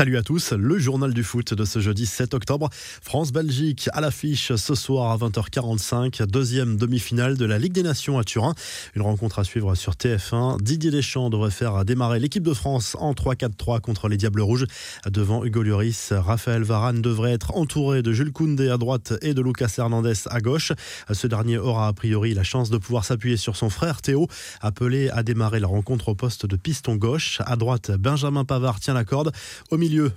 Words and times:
Salut 0.00 0.16
à 0.16 0.22
tous, 0.22 0.52
le 0.52 0.78
journal 0.78 1.12
du 1.12 1.22
foot 1.22 1.52
de 1.52 1.62
ce 1.66 1.78
jeudi 1.78 2.06
7 2.06 2.32
octobre. 2.32 2.70
France-Belgique 3.02 3.90
à 3.92 4.00
l'affiche 4.00 4.54
ce 4.56 4.74
soir 4.74 5.10
à 5.10 5.18
20h45, 5.18 6.24
deuxième 6.24 6.78
demi-finale 6.78 7.36
de 7.36 7.44
la 7.44 7.58
Ligue 7.58 7.74
des 7.74 7.82
Nations 7.82 8.18
à 8.18 8.24
Turin. 8.24 8.54
Une 8.94 9.02
rencontre 9.02 9.40
à 9.40 9.44
suivre 9.44 9.74
sur 9.74 9.92
TF1. 9.92 10.58
Didier 10.62 10.90
Deschamps 10.90 11.28
devrait 11.28 11.50
faire 11.50 11.84
démarrer 11.84 12.18
l'équipe 12.18 12.42
de 12.42 12.54
France 12.54 12.96
en 12.98 13.12
3-4-3 13.12 13.82
contre 13.82 14.08
les 14.08 14.16
Diables 14.16 14.40
Rouges. 14.40 14.64
Devant 15.06 15.44
Hugo 15.44 15.62
Lloris, 15.62 16.14
Raphaël 16.16 16.62
Varane 16.62 17.02
devrait 17.02 17.32
être 17.32 17.54
entouré 17.54 18.00
de 18.00 18.10
Jules 18.10 18.32
Koundé 18.32 18.70
à 18.70 18.78
droite 18.78 19.12
et 19.20 19.34
de 19.34 19.42
Lucas 19.42 19.74
Hernandez 19.76 20.14
à 20.30 20.40
gauche. 20.40 20.72
Ce 21.12 21.26
dernier 21.26 21.58
aura 21.58 21.88
a 21.88 21.92
priori 21.92 22.32
la 22.32 22.42
chance 22.42 22.70
de 22.70 22.78
pouvoir 22.78 23.04
s'appuyer 23.04 23.36
sur 23.36 23.54
son 23.54 23.68
frère 23.68 24.00
Théo, 24.00 24.28
appelé 24.62 25.10
à 25.10 25.22
démarrer 25.22 25.60
la 25.60 25.66
rencontre 25.66 26.08
au 26.08 26.14
poste 26.14 26.46
de 26.46 26.56
piston 26.56 26.96
gauche. 26.96 27.42
À 27.44 27.56
droite, 27.56 27.90
Benjamin 27.90 28.46
Pavard 28.46 28.80
tient 28.80 28.94
la 28.94 29.04
corde. 29.04 29.30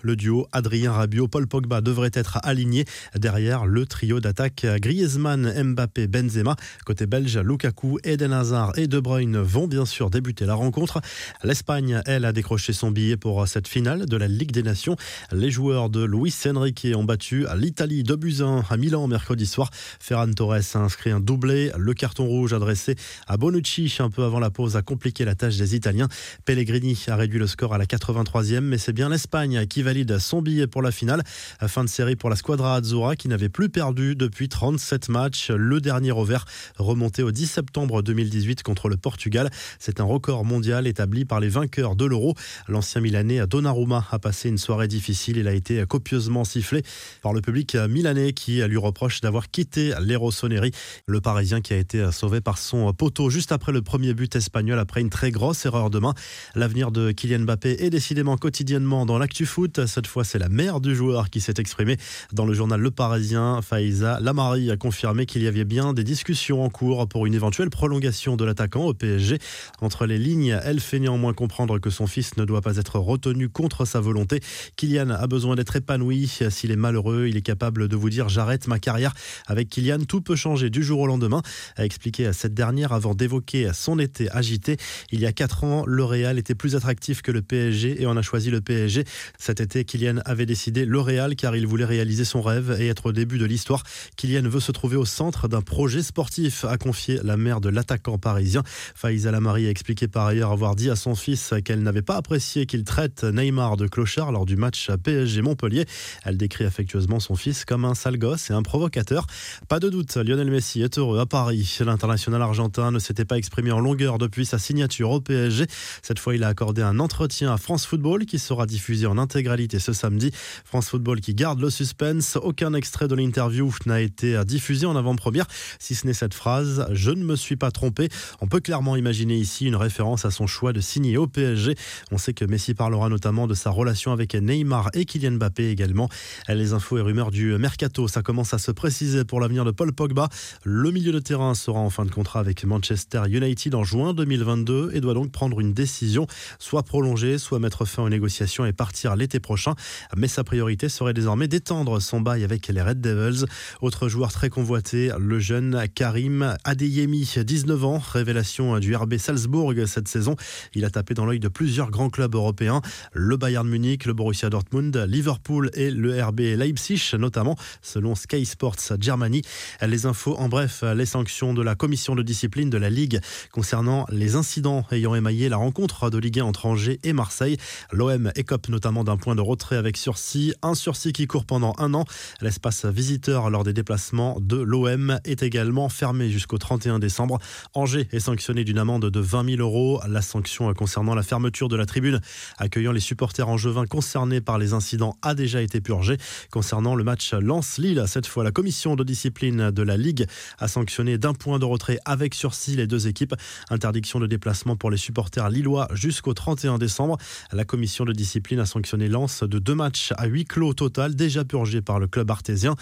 Le 0.02 0.16
duo 0.16 0.48
Adrien 0.52 0.92
Rabiot, 0.92 1.28
Paul 1.28 1.48
Pogba 1.48 1.82
devrait 1.82 2.12
être 2.14 2.40
aligné. 2.44 2.86
Derrière, 3.16 3.66
le 3.66 3.86
trio 3.86 4.20
d'attaque 4.20 4.66
Griezmann, 4.80 5.52
Mbappé, 5.64 6.08
Benzema. 6.08 6.56
Côté 6.86 7.06
belge, 7.06 7.38
Lukaku, 7.38 8.00
Eden 8.04 8.34
Hazard 8.34 8.78
et 8.78 8.88
De 8.88 9.00
Bruyne 9.00 9.38
vont 9.38 9.68
bien 9.68 9.86
sûr 9.86 10.10
débuter 10.10 10.46
la 10.46 10.54
rencontre. 10.54 11.02
L'Espagne, 11.44 12.02
elle, 12.06 12.26
a 12.26 12.34
décroché 12.34 12.74
son 12.74 12.92
billet 12.92 13.18
pour 13.18 13.48
cette 13.48 13.68
finale 13.68 14.06
de 14.06 14.18
la 14.18 14.28
Ligue 14.28 14.52
des 14.52 14.64
Nations. 14.64 14.96
Les 15.32 15.50
joueurs 15.50 15.90
de 15.90 16.04
Luis 16.04 16.36
Enrique 16.46 16.88
ont 16.96 17.04
battu 17.04 17.46
l'Italie 17.56 18.04
de 18.04 18.16
Buzyn 18.16 18.64
à 18.70 18.78
Milan 18.78 19.08
mercredi 19.08 19.46
soir. 19.46 19.70
Ferran 20.00 20.32
Torres 20.32 20.76
a 20.76 20.80
inscrit 20.80 21.12
un 21.12 21.20
doublé. 21.20 21.72
Le 21.78 21.94
carton 21.94 22.26
rouge 22.26 22.54
adressé 22.54 22.96
à 23.28 23.38
Bonucci 23.38 23.94
un 24.00 24.10
peu 24.10 24.24
avant 24.24 24.40
la 24.40 24.50
pause 24.50 24.76
a 24.76 24.82
compliqué 24.82 25.26
la 25.26 25.36
tâche 25.36 25.58
des 25.58 25.76
Italiens. 25.76 26.08
Pellegrini 26.46 26.98
a 27.08 27.16
réduit 27.16 27.40
le 27.40 27.48
score 27.48 27.74
à 27.74 27.78
la 27.78 27.86
83e, 27.86 28.62
mais 28.62 28.78
c'est 28.78 28.94
bien 28.94 29.10
l'Espagne 29.10 29.63
qui 29.68 29.82
valide 29.82 30.20
son 30.20 30.42
billet 30.42 30.68
pour 30.68 30.82
la 30.82 30.92
finale. 30.92 31.24
Fin 31.68 31.84
de 31.84 31.90
série 31.90 32.16
pour 32.16 32.30
la 32.30 32.36
Squadra 32.36 32.76
Azzurra 32.76 33.16
qui 33.16 33.28
n'avait 33.28 33.50
plus 33.50 33.70
perdu 33.70 34.16
depuis 34.16 34.50
37 34.50 35.10
matchs. 35.10 35.52
Le 35.52 35.82
dernier 35.82 36.12
revers 36.12 36.46
remonté 36.78 37.24
au 37.24 37.32
10 37.32 37.48
septembre 37.48 38.02
2018 38.02 38.64
contre 38.64 38.90
le 38.90 38.98
Portugal. 38.98 39.50
C'est 39.80 40.00
un 40.00 40.04
record 40.04 40.46
mondial 40.46 40.88
établi 40.88 41.26
par 41.26 41.40
les 41.40 41.50
vainqueurs 41.50 41.96
de 41.96 42.06
l'Euro. 42.06 42.36
L'ancien 42.68 43.02
Milanais 43.02 43.46
Donnarumma 43.48 44.06
a 44.12 44.20
passé 44.20 44.50
une 44.50 44.58
soirée 44.58 44.88
difficile. 44.88 45.38
Il 45.38 45.48
a 45.48 45.54
été 45.54 45.86
copieusement 45.88 46.44
sifflé 46.44 46.84
par 47.22 47.34
le 47.34 47.42
public 47.42 47.76
milanais 47.76 48.34
qui 48.34 48.62
lui 48.62 48.78
reproche 48.78 49.22
d'avoir 49.22 49.50
quitté 49.50 49.94
les 50.02 50.16
Rossoneri. 50.16 50.72
Le 51.08 51.22
Parisien 51.22 51.62
qui 51.62 51.74
a 51.74 51.78
été 51.78 52.12
sauvé 52.12 52.42
par 52.42 52.58
son 52.58 52.92
poteau 52.94 53.30
juste 53.30 53.52
après 53.52 53.72
le 53.72 53.82
premier 53.82 54.14
but 54.14 54.36
espagnol 54.36 54.80
après 54.80 55.02
une 55.02 55.10
très 55.10 55.32
grosse 55.32 55.66
erreur 55.66 55.90
de 55.90 56.00
main. 56.00 56.14
L'avenir 56.56 56.92
de 56.92 57.12
Kylian 57.12 57.40
Mbappé 57.40 57.84
est 57.84 57.90
décidément 57.90 58.38
quotidiennement 58.38 59.06
dans 59.06 59.18
l'actu 59.18 59.43
foot. 59.46 59.86
Cette 59.86 60.08
fois, 60.08 60.24
c'est 60.24 60.40
la 60.40 60.50
mère 60.50 60.82
du 60.82 60.96
joueur 60.96 61.30
qui 61.30 61.42
s'est 61.42 61.54
exprimée 61.58 61.98
dans 62.32 62.46
le 62.46 62.54
journal 62.54 62.80
Le 62.80 62.92
Parisien. 62.92 63.62
Faïza 63.62 64.20
Lamari 64.20 64.72
a 64.72 64.78
confirmé 64.78 65.26
qu'il 65.26 65.44
y 65.44 65.48
avait 65.48 65.66
bien 65.66 65.94
des 65.94 66.04
discussions 66.04 66.64
en 66.64 66.70
cours 66.70 67.08
pour 67.08 67.26
une 67.26 67.34
éventuelle 67.34 67.70
prolongation 67.70 68.36
de 68.36 68.46
l'attaquant 68.46 68.86
au 68.86 68.94
PSG. 68.94 69.40
Entre 69.82 70.06
les 70.06 70.18
lignes, 70.18 70.60
elle 70.64 70.80
fait 70.80 71.00
néanmoins 71.00 71.34
comprendre 71.34 71.80
que 71.80 71.90
son 71.90 72.08
fils 72.08 72.38
ne 72.38 72.46
doit 72.46 72.62
pas 72.62 72.78
être 72.78 73.00
retenu 73.00 73.50
contre 73.50 73.86
sa 73.86 74.00
volonté. 74.00 74.42
Kylian 74.76 75.10
a 75.10 75.28
besoin 75.28 75.56
d'être 75.56 75.76
épanoui. 75.76 76.28
S'il 76.50 76.72
est 76.72 76.76
malheureux, 76.76 77.28
il 77.28 77.38
est 77.38 77.42
capable 77.42 77.88
de 77.88 77.96
vous 77.96 78.10
dire 78.10 78.30
j'arrête 78.30 78.68
ma 78.68 78.80
carrière. 78.80 79.14
Avec 79.48 79.70
Kylian, 79.70 80.06
tout 80.08 80.22
peut 80.22 80.36
changer 80.36 80.70
du 80.70 80.84
jour 80.84 81.00
au 81.00 81.08
lendemain, 81.08 81.42
a 81.76 81.86
expliqué 81.86 82.26
à 82.28 82.34
cette 82.34 82.54
dernière 82.54 82.94
avant 82.94 83.16
d'évoquer 83.16 83.72
son 83.74 84.00
été 84.00 84.30
agité. 84.32 84.78
Il 85.12 85.20
y 85.20 85.26
a 85.26 85.32
quatre 85.32 85.64
ans, 85.64 85.84
le 85.86 86.04
Real 86.04 86.40
était 86.40 86.56
plus 86.56 86.76
attractif 86.76 87.22
que 87.22 87.32
le 87.32 87.42
PSG 87.42 88.02
et 88.02 88.08
on 88.08 88.18
a 88.18 88.22
choisi 88.22 88.50
le 88.50 88.62
PSG. 88.62 89.04
Cet 89.40 89.60
été, 89.60 89.84
Kylian 89.84 90.20
avait 90.26 90.46
décidé 90.46 90.86
le 90.86 91.00
Real 91.00 91.36
car 91.36 91.56
il 91.56 91.68
voulait 91.68 91.86
réaliser 91.86 92.26
son 92.26 92.42
rêve 92.42 92.78
et 92.80 92.88
être 92.88 93.08
au 93.08 93.12
début 93.12 93.38
de 93.38 93.46
l'histoire. 93.46 93.84
Kylian 94.16 94.48
veut 94.48 94.60
se 94.60 94.72
trouver 94.72 94.96
au 94.96 95.06
centre 95.06 95.48
d'un 95.48 95.62
projet 95.62 96.02
sportif, 96.02 96.66
a 96.66 96.78
confié 96.78 97.20
la 97.24 97.38
mère 97.38 97.60
de 97.60 97.70
l'attaquant 97.70 98.18
parisien. 98.18 98.64
Faiza 98.96 99.32
Lamari 99.32 99.68
a 99.68 99.70
expliqué 99.70 100.08
par 100.08 100.28
ailleurs 100.28 100.52
avoir 100.52 100.76
dit 100.76 100.90
à 100.90 100.96
son 100.96 101.16
fils 101.16 101.54
qu'elle 101.66 101.82
n'avait 101.84 102.02
pas 102.02 102.16
apprécié 102.16 102.66
qu'il 102.66 102.84
traite 102.84 103.24
Neymar 103.24 103.78
de 103.78 103.88
clochard 103.88 104.32
lors 104.32 104.46
du 104.46 104.56
match 104.56 104.90
PSG 105.04 105.42
Montpellier. 105.42 105.86
Elle 106.24 106.38
décrit 106.38 106.66
affectueusement 106.66 107.20
son 107.20 107.36
fils 107.36 107.66
comme 107.66 107.86
un 107.86 107.96
sale 107.96 108.18
gosse 108.18 108.50
et 108.50 108.54
un 108.54 108.64
provocateur. 108.64 109.28
Pas 109.68 109.80
de 109.80 109.90
doute, 109.90 110.16
Lionel 110.16 110.52
Messi 110.52 110.82
est 110.82 110.98
heureux 110.98 111.20
à 111.20 111.26
Paris. 111.26 111.78
L'international 111.86 112.42
argentin 112.42 112.92
ne 112.92 113.00
s'était 113.00 113.26
pas 113.26 113.38
exprimé 113.38 113.72
en 113.72 113.80
longueur 113.80 114.18
depuis 114.18 114.46
sa 114.46 114.60
signature 114.60 115.10
au 115.12 115.22
PSG. 115.22 115.66
Cette 116.02 116.20
fois, 116.20 116.36
il 116.36 116.44
a 116.44 116.48
accordé 116.48 116.82
un 116.82 117.00
entretien 117.00 117.54
à 117.54 117.58
France 117.58 117.86
Football 117.86 118.26
qui 118.26 118.40
sera 118.40 118.66
diffusé 118.66 119.06
en 119.06 119.18
intégralité 119.24 119.80
ce 119.80 119.94
samedi. 119.94 120.32
France 120.64 120.90
Football 120.90 121.22
qui 121.22 121.34
garde 121.34 121.60
le 121.60 121.70
suspense. 121.70 122.38
Aucun 122.42 122.74
extrait 122.74 123.08
de 123.08 123.16
l'interview 123.16 123.74
n'a 123.86 124.02
été 124.02 124.44
diffusé 124.46 124.86
en 124.86 124.96
avant-première, 124.96 125.48
si 125.80 125.96
ce 125.96 126.06
n'est 126.06 126.14
cette 126.14 126.34
phrase 126.34 126.86
Je 126.92 127.12
ne 127.12 127.24
me 127.24 127.36
suis 127.36 127.56
pas 127.56 127.72
trompé. 127.72 128.10
On 128.42 128.48
peut 128.48 128.60
clairement 128.60 128.96
imaginer 128.96 129.36
ici 129.36 129.66
une 129.66 129.76
référence 129.76 130.26
à 130.26 130.32
son 130.32 130.46
choix 130.46 130.74
de 130.74 130.82
signer 130.82 131.18
au 131.18 131.28
PSG. 131.28 131.76
On 132.12 132.18
sait 132.18 132.34
que 132.34 132.46
Messi 132.46 132.74
parlera 132.74 133.10
notamment 133.10 133.48
de 133.48 133.54
sa 133.54 133.70
relation 133.70 134.12
avec 134.12 134.36
Neymar 134.36 134.90
et 134.94 135.06
Kylian 135.06 135.32
Mbappé 135.32 135.70
également. 135.70 136.10
Les 136.50 136.74
infos 136.74 136.98
et 136.98 137.02
rumeurs 137.02 137.32
du 137.32 137.58
mercato, 137.58 138.08
ça 138.08 138.22
commence 138.22 138.54
à 138.54 138.58
se 138.58 138.72
préciser 138.72 139.24
pour 139.26 139.40
l'avenir 139.40 139.66
de 139.66 139.72
Paul 139.72 139.94
Pogba. 139.94 140.30
Le 140.64 140.92
milieu 140.92 141.12
de 141.12 141.20
terrain 141.20 141.56
sera 141.56 141.80
en 141.80 141.90
fin 141.90 142.06
de 142.06 142.12
contrat 142.12 142.40
avec 142.40 142.64
Manchester 142.66 143.24
United 143.30 143.74
en 143.76 143.84
juin 143.84 144.14
2022 144.14 144.92
et 144.94 145.02
doit 145.02 145.14
donc 145.14 145.32
prendre 145.32 145.60
une 145.60 145.74
décision, 145.74 146.28
soit 146.60 146.84
prolonger, 146.84 147.38
soit 147.38 147.60
mettre 147.60 147.86
fin 147.86 148.04
aux 148.04 148.10
négociations 148.10 148.66
et 148.66 148.74
partir 148.74 149.13
l'été 149.16 149.40
prochain. 149.40 149.76
Mais 150.16 150.28
sa 150.28 150.44
priorité 150.44 150.90
serait 150.90 151.14
désormais 151.14 151.48
d'étendre 151.48 152.02
son 152.02 152.22
bail 152.22 152.44
avec 152.44 152.68
les 152.68 152.82
Red 152.82 153.02
Devils. 153.02 153.46
Autre 153.82 154.08
joueur 154.08 154.32
très 154.32 154.50
convoité, 154.50 155.12
le 155.20 155.40
jeune 155.40 155.86
Karim 155.94 156.56
Adeyemi, 156.64 157.30
19 157.38 157.86
ans, 157.86 157.98
révélation 158.00 158.80
du 158.80 158.96
RB 158.96 159.18
Salzbourg 159.18 159.74
cette 159.86 160.08
saison. 160.08 160.36
Il 160.74 160.86
a 160.86 160.90
tapé 160.90 161.14
dans 161.14 161.26
l'œil 161.26 161.40
de 161.40 161.48
plusieurs 161.48 161.92
grands 161.92 162.10
clubs 162.10 162.36
européens, 162.36 162.82
le 163.14 163.38
Bayern 163.38 163.68
Munich, 163.68 164.06
le 164.06 164.14
Borussia 164.14 164.50
Dortmund, 164.50 164.96
Liverpool 165.08 165.70
et 165.74 165.92
le 165.92 166.22
RB 166.24 166.40
Leipzig 166.40 167.12
notamment, 167.18 167.56
selon 167.82 168.16
Sky 168.16 168.46
Sports 168.46 168.98
Germany. 169.00 169.42
Les 169.82 170.06
infos, 170.06 170.36
en 170.38 170.50
bref, 170.50 170.84
les 170.96 171.06
sanctions 171.06 171.54
de 171.54 171.62
la 171.62 171.76
commission 171.76 172.16
de 172.16 172.24
discipline 172.24 172.70
de 172.70 172.78
la 172.78 172.90
Ligue 172.90 173.20
concernant 173.52 174.06
les 174.10 174.36
incidents 174.36 174.86
ayant 174.92 175.16
émaillé 175.16 175.50
la 175.50 175.58
rencontre 175.58 176.10
de 176.10 176.18
Ligue 176.18 176.40
1 176.40 176.46
entre 176.46 176.66
Angers 176.66 177.00
et 177.04 177.14
Marseille. 177.14 177.58
L'OM 177.92 178.32
écope 178.36 178.70
notamment 178.70 179.03
d'un 179.04 179.18
point 179.18 179.36
de 179.36 179.42
retrait 179.42 179.76
avec 179.76 179.98
sursis, 179.98 180.54
un 180.62 180.76
sursis 180.76 181.14
qui 181.14 181.28
court 181.28 181.46
pendant 181.46 181.74
un 181.78 181.94
an. 181.94 182.06
L'espace 182.42 182.86
visiteur 182.86 183.50
lors 183.50 183.64
des 183.64 183.74
déplacements 183.74 184.38
de 184.40 184.58
l'OM 184.58 185.20
est 185.26 185.44
également 185.44 185.90
fermé 185.90 186.30
jusqu'au 186.30 186.58
31 186.58 187.00
décembre. 187.00 187.40
Angers 187.74 188.08
est 188.12 188.20
sanctionné 188.20 188.64
d'une 188.64 188.78
amende 188.78 189.10
de 189.10 189.20
20 189.20 189.58
000 189.58 189.62
euros. 189.62 190.02
La 190.08 190.22
sanction 190.22 190.74
concernant 190.74 191.16
la 191.16 191.24
fermeture 191.24 191.70
de 191.70 191.76
la 191.76 191.86
tribune 191.86 192.22
accueillant 192.58 192.92
les 192.92 193.00
supporters 193.00 193.48
angevins 193.48 193.86
concernés 193.86 194.42
par 194.42 194.58
les 194.58 194.74
incidents 194.74 195.18
a 195.22 195.36
déjà 195.36 195.62
été 195.62 195.82
purgée. 195.82 196.18
Concernant 196.52 196.96
le 196.96 197.04
match 197.04 197.34
Lens-Lille, 197.34 198.04
cette 198.08 198.28
fois 198.28 198.44
la 198.44 198.52
commission 198.52 198.96
de 198.96 199.04
discipline 199.04 199.72
de 199.72 199.84
la 199.84 199.98
Ligue 199.98 200.26
a 200.60 200.68
sanctionné 200.68 201.18
d'un 201.18 201.34
point 201.34 201.60
de 201.60 201.66
retrait 201.66 202.00
avec 202.06 202.34
sursis 202.34 202.76
les 202.76 202.88
deux 202.88 203.08
équipes. 203.08 203.36
Interdiction 203.70 204.20
de 204.20 204.28
déplacement 204.28 204.76
pour 204.76 204.92
les 204.92 204.98
supporters 204.98 205.50
lillois 205.50 205.88
jusqu'au 205.94 206.34
31 206.34 206.78
décembre. 206.78 207.18
La 207.52 207.66
commission 207.66 208.06
de 208.06 208.14
discipline 208.14 208.60
a 208.60 208.66
sanctionné 208.66 208.93
Lens 209.02 209.44
de 209.44 209.60
deux 209.60 209.76
matchs 209.76 210.14
à 210.18 210.28
huis 210.28 210.46
clos 210.46 210.74
total 210.74 211.16
déjà 211.16 211.44
purgés 211.44 211.82
par 211.82 212.00
le 212.00 212.08
club 212.08 212.30
artésien. 212.32 212.76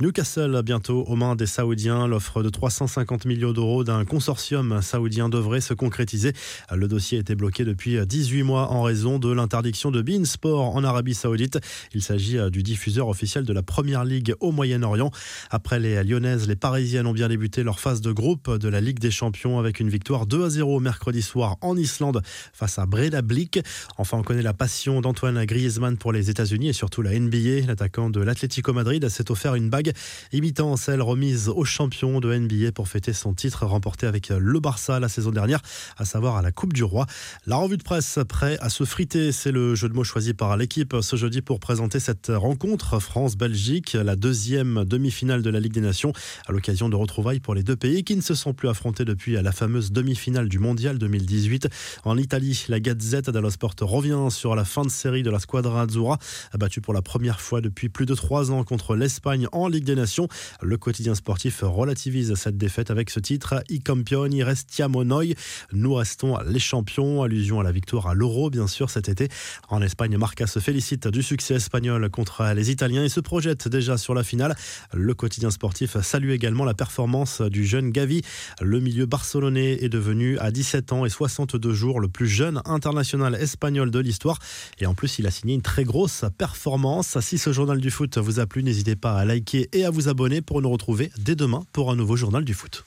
Newcastle 0.00 0.62
bientôt 0.64 1.04
aux 1.04 1.16
mains 1.16 1.36
des 1.36 1.46
Saoudiens. 1.46 2.06
L'offre 2.06 2.42
de 2.42 2.48
350 2.48 3.24
millions 3.24 3.52
d'euros 3.52 3.84
d'un 3.84 4.04
consortium 4.04 4.80
saoudien 4.82 5.28
devrait 5.28 5.60
se 5.60 5.74
concrétiser. 5.74 6.32
Le 6.72 6.88
dossier 6.88 7.18
été 7.18 7.34
bloqué 7.34 7.64
depuis 7.64 7.98
18 8.04 8.42
mois 8.42 8.70
en 8.70 8.82
raison 8.82 9.18
de 9.18 9.30
l'interdiction 9.30 9.90
de 9.90 10.02
Bein 10.02 10.24
Sport 10.24 10.74
en 10.74 10.84
Arabie 10.84 11.14
Saoudite. 11.14 11.58
Il 11.92 12.02
s'agit 12.02 12.38
du 12.50 12.62
diffuseur 12.62 13.08
officiel 13.08 13.44
de 13.44 13.52
la 13.52 13.62
Première 13.62 14.04
Ligue 14.04 14.34
au 14.40 14.52
Moyen-Orient. 14.52 15.10
Après 15.50 15.80
les 15.80 16.02
Lyonnaises, 16.04 16.48
les 16.48 16.56
Parisiennes 16.56 17.06
ont 17.06 17.12
bien 17.12 17.28
débuté 17.28 17.62
leur 17.62 17.80
phase 17.80 18.00
de 18.00 18.12
groupe 18.12 18.56
de 18.56 18.68
la 18.68 18.80
Ligue 18.80 18.98
des 18.98 19.10
Champions 19.10 19.58
avec 19.58 19.80
une 19.80 19.88
victoire 19.88 20.26
2 20.26 20.44
à 20.44 20.50
0 20.50 20.80
mercredi 20.80 21.22
soir 21.22 21.56
en 21.60 21.76
Islande 21.76 22.22
face 22.52 22.78
à 22.78 22.86
Bredablik. 22.86 23.60
Enfin, 23.98 24.18
on 24.18 24.22
connaît 24.22 24.42
la 24.42 24.54
passion 24.54 25.00
d'Antoine 25.00 25.44
Griezmann 25.56 25.96
pour 25.96 26.12
les 26.12 26.28
États-Unis 26.28 26.68
et 26.68 26.72
surtout 26.74 27.00
la 27.00 27.18
NBA. 27.18 27.66
L'attaquant 27.66 28.10
de 28.10 28.20
l'Atlético 28.20 28.74
Madrid 28.74 29.08
s'est 29.08 29.30
offert 29.30 29.54
une 29.54 29.70
bague 29.70 29.92
imitant 30.30 30.76
celle 30.76 31.00
remise 31.00 31.48
au 31.48 31.64
champion 31.64 32.20
de 32.20 32.34
NBA 32.36 32.72
pour 32.72 32.88
fêter 32.88 33.14
son 33.14 33.32
titre 33.32 33.64
remporté 33.64 34.06
avec 34.06 34.28
le 34.28 34.60
Barça 34.60 35.00
la 35.00 35.08
saison 35.08 35.30
dernière, 35.30 35.62
à 35.96 36.04
savoir 36.04 36.36
à 36.36 36.42
la 36.42 36.52
Coupe 36.52 36.74
du 36.74 36.84
Roi. 36.84 37.06
La 37.46 37.56
revue 37.56 37.78
de 37.78 37.82
presse 37.82 38.18
prêt 38.28 38.58
à 38.60 38.68
se 38.68 38.84
friter, 38.84 39.32
c'est 39.32 39.50
le 39.50 39.74
jeu 39.74 39.88
de 39.88 39.94
mots 39.94 40.04
choisi 40.04 40.34
par 40.34 40.58
l'équipe 40.58 40.94
ce 41.00 41.16
jeudi 41.16 41.40
pour 41.40 41.58
présenter 41.58 42.00
cette 42.00 42.30
rencontre 42.34 43.00
France-Belgique, 43.00 43.94
la 43.94 44.14
deuxième 44.14 44.84
demi-finale 44.84 45.40
de 45.40 45.48
la 45.48 45.60
Ligue 45.60 45.72
des 45.72 45.80
Nations, 45.80 46.12
à 46.46 46.52
l'occasion 46.52 46.90
de 46.90 46.96
retrouvailles 46.96 47.40
pour 47.40 47.54
les 47.54 47.62
deux 47.62 47.76
pays 47.76 48.04
qui 48.04 48.14
ne 48.14 48.20
se 48.20 48.34
sont 48.34 48.52
plus 48.52 48.68
affrontés 48.68 49.06
depuis 49.06 49.32
la 49.40 49.52
fameuse 49.52 49.90
demi-finale 49.90 50.50
du 50.50 50.58
Mondial 50.58 50.98
2018. 50.98 51.68
En 52.04 52.18
Italie, 52.18 52.66
la 52.68 52.78
Gazette 52.78 53.30
dello 53.30 53.48
Sport 53.48 53.74
revient 53.80 54.28
sur 54.28 54.54
la 54.54 54.66
fin 54.66 54.82
de 54.82 54.90
série 54.90 55.22
de 55.22 55.30
la 55.30 55.38
Squadra 55.46 55.82
Azzurra 55.82 56.18
battu 56.58 56.80
pour 56.80 56.92
la 56.92 57.02
première 57.02 57.40
fois 57.40 57.60
depuis 57.60 57.88
plus 57.88 58.04
de 58.04 58.16
trois 58.16 58.50
ans 58.50 58.64
contre 58.64 58.96
l'Espagne 58.96 59.46
en 59.52 59.68
Ligue 59.68 59.84
des 59.84 59.94
Nations. 59.94 60.26
Le 60.60 60.76
quotidien 60.76 61.14
sportif 61.14 61.60
relativise 61.62 62.34
cette 62.34 62.58
défaite 62.58 62.90
avec 62.90 63.10
ce 63.10 63.20
titre 63.20 63.62
I 63.68 63.78
campioni 63.78 64.42
restiamo 64.42 65.04
noi. 65.04 65.36
Nous 65.72 65.94
restons 65.94 66.36
les 66.44 66.58
champions. 66.58 67.22
Allusion 67.22 67.60
à 67.60 67.62
la 67.62 67.70
victoire 67.70 68.08
à 68.08 68.14
l'Euro, 68.14 68.50
bien 68.50 68.66
sûr, 68.66 68.90
cet 68.90 69.08
été. 69.08 69.28
En 69.68 69.82
Espagne, 69.82 70.16
Marca 70.16 70.48
se 70.48 70.58
félicite 70.58 71.06
du 71.06 71.22
succès 71.22 71.54
espagnol 71.54 72.10
contre 72.10 72.42
les 72.52 72.72
Italiens 72.72 73.04
et 73.04 73.08
se 73.08 73.20
projette 73.20 73.68
déjà 73.68 73.98
sur 73.98 74.14
la 74.14 74.24
finale. 74.24 74.56
Le 74.92 75.14
quotidien 75.14 75.52
sportif 75.52 75.96
salue 76.00 76.30
également 76.30 76.64
la 76.64 76.74
performance 76.74 77.40
du 77.40 77.64
jeune 77.64 77.92
Gavi. 77.92 78.22
Le 78.60 78.80
milieu 78.80 79.06
barcelonais 79.06 79.78
est 79.80 79.88
devenu 79.88 80.40
à 80.40 80.50
17 80.50 80.92
ans 80.92 81.04
et 81.04 81.08
62 81.08 81.72
jours 81.72 82.00
le 82.00 82.08
plus 82.08 82.26
jeune 82.26 82.60
international 82.64 83.36
espagnol 83.36 83.92
de 83.92 84.00
l'histoire. 84.00 84.40
Et 84.80 84.86
en 84.86 84.94
plus, 84.94 85.18
a 85.26 85.30
signé 85.30 85.54
une 85.54 85.62
très 85.62 85.84
grosse 85.84 86.24
performance. 86.36 87.18
Si 87.20 87.38
ce 87.38 87.52
journal 87.52 87.80
du 87.80 87.90
foot 87.90 88.18
vous 88.18 88.40
a 88.40 88.46
plu, 88.46 88.62
n'hésitez 88.62 88.96
pas 88.96 89.14
à 89.14 89.24
liker 89.24 89.68
et 89.72 89.84
à 89.84 89.90
vous 89.90 90.08
abonner 90.08 90.42
pour 90.42 90.62
nous 90.62 90.70
retrouver 90.70 91.10
dès 91.18 91.34
demain 91.34 91.64
pour 91.72 91.90
un 91.90 91.96
nouveau 91.96 92.16
journal 92.16 92.44
du 92.44 92.54
foot. 92.54 92.84